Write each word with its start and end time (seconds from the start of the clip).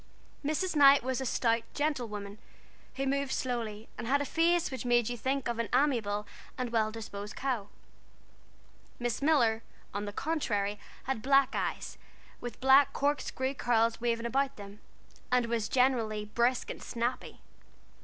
Mrs. 0.43 0.75
Knight 0.75 1.03
was 1.03 1.21
a 1.21 1.27
stout, 1.27 1.61
gentle 1.75 2.07
woman, 2.07 2.39
who 2.95 3.05
moved 3.05 3.31
slowly, 3.31 3.87
and 3.99 4.07
had 4.07 4.19
a 4.19 4.25
face 4.25 4.71
which 4.71 4.83
made 4.83 5.09
you 5.09 5.15
think 5.15 5.47
of 5.47 5.59
an 5.59 5.69
amiable 5.71 6.25
and 6.57 6.71
well 6.71 6.89
disposed 6.91 7.35
cow. 7.35 7.67
Miss 8.97 9.21
Miller, 9.21 9.61
on 9.93 10.05
the 10.05 10.11
contrary, 10.11 10.79
had 11.03 11.21
black 11.21 11.53
eyes, 11.53 11.99
with 12.39 12.59
black 12.59 12.93
corkscrew 12.93 13.53
curls 13.53 14.01
waving 14.01 14.25
about 14.25 14.55
them, 14.55 14.79
and 15.31 15.45
was 15.45 15.69
generally 15.69 16.25
brisk 16.25 16.71
and 16.71 16.81
snappy. 16.81 17.39